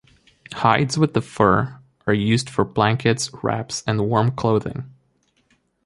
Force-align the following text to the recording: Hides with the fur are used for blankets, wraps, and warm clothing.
Hides 0.53 0.97
with 0.97 1.13
the 1.13 1.21
fur 1.21 1.79
are 2.07 2.13
used 2.15 2.49
for 2.49 2.65
blankets, 2.65 3.29
wraps, 3.43 3.83
and 3.85 4.01
warm 4.09 4.31
clothing. 4.31 4.91